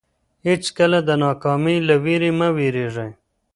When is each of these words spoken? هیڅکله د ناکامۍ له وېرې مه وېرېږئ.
هیڅکله 0.47 0.99
د 1.07 1.09
ناکامۍ 1.23 1.77
له 1.87 1.95
وېرې 2.03 2.31
مه 2.39 2.47
وېرېږئ. 2.57 3.11